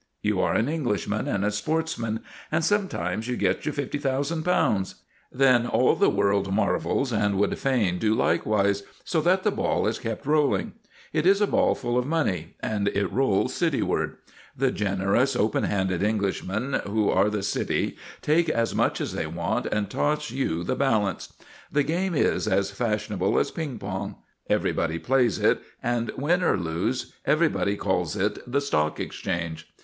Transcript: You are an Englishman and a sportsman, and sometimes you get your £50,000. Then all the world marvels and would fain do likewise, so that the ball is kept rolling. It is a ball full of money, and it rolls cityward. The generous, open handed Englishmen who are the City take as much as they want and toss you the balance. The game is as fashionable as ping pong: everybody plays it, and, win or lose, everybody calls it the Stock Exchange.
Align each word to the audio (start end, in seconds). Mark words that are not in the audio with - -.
You 0.23 0.39
are 0.41 0.55
an 0.55 0.67
Englishman 0.67 1.27
and 1.27 1.45
a 1.45 1.51
sportsman, 1.51 2.21
and 2.51 2.65
sometimes 2.65 3.27
you 3.27 3.37
get 3.37 3.67
your 3.67 3.73
£50,000. 3.75 4.95
Then 5.31 5.67
all 5.67 5.95
the 5.95 6.09
world 6.09 6.51
marvels 6.51 7.11
and 7.13 7.37
would 7.37 7.55
fain 7.59 7.99
do 7.99 8.15
likewise, 8.15 8.81
so 9.05 9.21
that 9.21 9.43
the 9.43 9.51
ball 9.51 9.85
is 9.85 9.99
kept 9.99 10.25
rolling. 10.25 10.73
It 11.13 11.27
is 11.27 11.39
a 11.39 11.45
ball 11.45 11.75
full 11.75 11.99
of 11.99 12.07
money, 12.07 12.55
and 12.61 12.87
it 12.87 13.11
rolls 13.11 13.53
cityward. 13.53 14.17
The 14.57 14.71
generous, 14.71 15.35
open 15.35 15.65
handed 15.65 16.01
Englishmen 16.01 16.81
who 16.87 17.11
are 17.11 17.29
the 17.29 17.43
City 17.43 17.95
take 18.23 18.49
as 18.49 18.73
much 18.73 19.01
as 19.01 19.13
they 19.13 19.27
want 19.27 19.67
and 19.67 19.87
toss 19.87 20.31
you 20.31 20.63
the 20.63 20.73
balance. 20.75 21.31
The 21.71 21.83
game 21.83 22.15
is 22.15 22.47
as 22.47 22.71
fashionable 22.71 23.37
as 23.37 23.51
ping 23.51 23.77
pong: 23.77 24.15
everybody 24.49 24.97
plays 24.97 25.37
it, 25.37 25.61
and, 25.83 26.09
win 26.17 26.41
or 26.41 26.57
lose, 26.57 27.13
everybody 27.23 27.75
calls 27.75 28.15
it 28.15 28.39
the 28.51 28.61
Stock 28.61 28.99
Exchange. 28.99 29.71